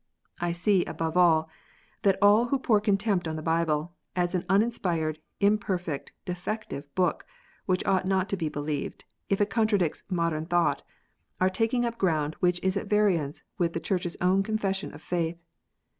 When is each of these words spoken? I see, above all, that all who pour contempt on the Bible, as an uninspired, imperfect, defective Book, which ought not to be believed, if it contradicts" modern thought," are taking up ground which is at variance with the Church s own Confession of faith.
I 0.39 0.51
see, 0.51 0.83
above 0.85 1.15
all, 1.15 1.47
that 2.01 2.17
all 2.23 2.45
who 2.47 2.57
pour 2.57 2.81
contempt 2.81 3.27
on 3.27 3.35
the 3.35 3.43
Bible, 3.43 3.93
as 4.15 4.33
an 4.33 4.45
uninspired, 4.49 5.19
imperfect, 5.39 6.11
defective 6.25 6.87
Book, 6.95 7.23
which 7.67 7.85
ought 7.85 8.07
not 8.07 8.27
to 8.29 8.35
be 8.35 8.49
believed, 8.49 9.05
if 9.29 9.39
it 9.39 9.51
contradicts" 9.51 10.03
modern 10.21 10.47
thought," 10.47 10.81
are 11.39 11.51
taking 11.51 11.85
up 11.85 11.99
ground 11.99 12.33
which 12.39 12.59
is 12.63 12.75
at 12.77 12.87
variance 12.87 13.43
with 13.59 13.73
the 13.73 13.79
Church 13.79 14.07
s 14.07 14.17
own 14.21 14.41
Confession 14.41 14.91
of 14.91 15.03
faith. 15.03 15.37